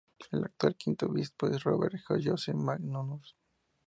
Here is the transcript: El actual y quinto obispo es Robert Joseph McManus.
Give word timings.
El 0.31 0.43
actual 0.45 0.71
y 0.73 0.83
quinto 0.83 1.05
obispo 1.05 1.45
es 1.45 1.61
Robert 1.63 1.95
Joseph 2.23 2.55
McManus. 2.55 3.35